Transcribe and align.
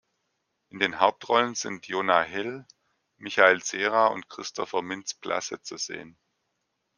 In 0.71 0.79
den 0.79 0.99
Hauptrollen 0.99 1.53
sind 1.53 1.85
Jonah 1.85 2.23
Hill, 2.23 2.65
Michael 3.17 3.61
Cera 3.61 4.07
und 4.07 4.29
Christopher 4.29 4.81
Mintz-Plasse 4.81 5.61
zu 5.61 5.77
sehen. 5.77 6.17